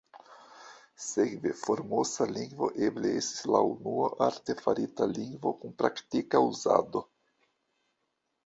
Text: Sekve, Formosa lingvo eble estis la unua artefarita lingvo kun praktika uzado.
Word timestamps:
Sekve, 1.07 1.49
Formosa 1.59 2.25
lingvo 2.31 2.69
eble 2.87 3.11
estis 3.19 3.45
la 3.57 3.61
unua 3.73 4.09
artefarita 4.29 5.09
lingvo 5.13 5.55
kun 5.61 5.77
praktika 5.83 6.43
uzado. 6.49 7.05